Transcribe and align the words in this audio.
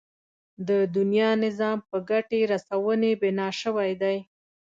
د 0.67 0.69
دنيا 0.95 1.29
نظام 1.43 1.77
په 1.89 1.97
ګټې 2.09 2.39
رسونې 2.53 3.11
بنا 3.21 3.47
شوی 3.61 3.91
دی. 4.01 4.17